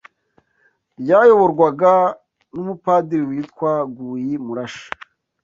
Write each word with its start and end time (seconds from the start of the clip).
ryayoborwaga 1.01 1.93
n’umupadiri 2.53 3.23
witwa 3.29 3.71
Guyi 3.95 4.35
Murashi 4.45 4.87